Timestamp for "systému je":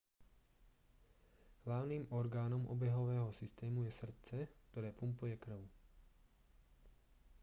3.39-3.91